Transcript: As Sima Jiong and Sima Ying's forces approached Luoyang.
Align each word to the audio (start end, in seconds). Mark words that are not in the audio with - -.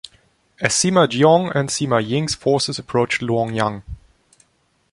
As 0.59 0.71
Sima 0.73 1.07
Jiong 1.07 1.51
and 1.55 1.69
Sima 1.69 2.03
Ying's 2.03 2.33
forces 2.33 2.79
approached 2.79 3.21
Luoyang. 3.21 3.83